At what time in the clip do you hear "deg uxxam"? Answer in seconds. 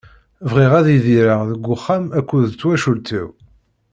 1.49-2.05